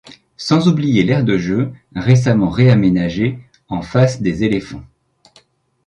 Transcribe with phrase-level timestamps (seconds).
[0.35, 3.37] Sans oublier l’aire de jeux, récemment réaménagée,
[3.69, 4.83] en face des éléphants.